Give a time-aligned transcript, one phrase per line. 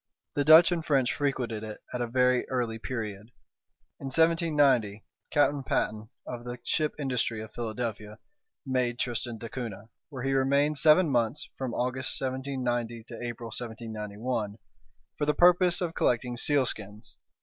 [0.33, 3.29] The Dutch and French frequented it at a very early period.
[3.99, 8.17] In 1790, Captain Patten, of the ship Industry, of Philadelphia,
[8.65, 14.57] made Tristan d'Acunha, where he remained seven months (from August, 1790, to April, 1791)
[15.19, 17.15] for the purpose of collecting sealskins.